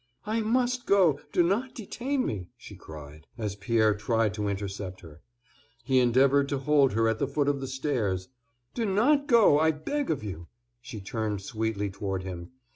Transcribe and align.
"I 0.25 0.41
must 0.41 0.87
go, 0.87 1.19
do 1.31 1.43
not 1.43 1.75
detain 1.75 2.25
me," 2.25 2.47
she 2.57 2.75
cried, 2.75 3.27
as 3.37 3.55
Pierre 3.55 3.93
tried 3.93 4.33
to 4.33 4.47
intercept 4.47 5.01
her. 5.01 5.21
He 5.83 5.99
endeavored 5.99 6.49
to 6.49 6.57
hold 6.57 6.93
her 6.93 7.07
at 7.07 7.19
the 7.19 7.27
foot 7.27 7.47
of 7.47 7.61
the 7.61 7.67
stairs. 7.67 8.27
"Do 8.73 8.83
not 8.83 9.27
go, 9.27 9.59
I 9.59 9.69
beg 9.69 10.09
of 10.09 10.23
you." 10.23 10.47
She 10.81 11.01
turned 11.01 11.41
sweetly 11.43 11.91
toward 11.91 12.23
him. 12.23 12.49